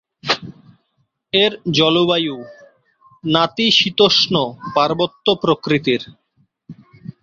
[1.33, 2.35] এর জলবায়ু
[3.23, 4.33] নাতিশীতোষ্ণ
[4.75, 6.01] পার্বত্য প্রকৃতির।